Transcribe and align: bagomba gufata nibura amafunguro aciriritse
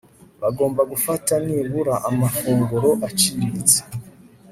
bagomba 0.41 0.81
gufata 0.91 1.33
nibura 1.45 1.95
amafunguro 2.09 2.89
aciriritse 3.07 3.79